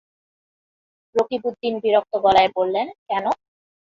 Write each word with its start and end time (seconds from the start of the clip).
রকিবউদ্দিন 1.15 1.73
বিরক্ত 1.83 2.13
গলায় 2.25 2.49
বললেন, 2.57 2.87
কেন? 3.09 3.25